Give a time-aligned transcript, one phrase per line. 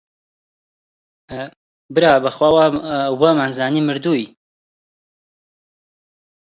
[1.93, 2.49] برا بەخوا
[3.21, 4.25] وەمانزانی مردووی